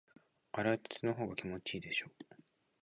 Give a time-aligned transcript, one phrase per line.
[0.51, 2.07] 洗いたてのほうが気持ちいいでしょ？